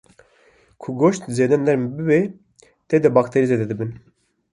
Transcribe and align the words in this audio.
ku 0.81 0.89
goşt 0.99 1.23
zêde 1.35 1.57
nerm 1.65 1.83
bibe 1.95 2.19
tê 2.87 2.97
de 3.03 3.09
bakterî 3.15 3.47
zêde 3.51 3.65
dibe 3.71 3.85